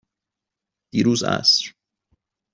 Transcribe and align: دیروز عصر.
دیروز 0.93 1.23
عصر. 1.23 1.73